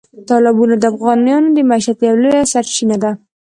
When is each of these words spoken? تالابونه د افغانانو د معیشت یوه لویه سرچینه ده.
تالابونه 0.27 0.75
د 0.79 0.83
افغانانو 0.93 1.47
د 1.55 1.57
معیشت 1.69 1.99
یوه 2.07 2.17
لویه 2.23 2.43
سرچینه 2.53 2.97
ده. 3.03 3.11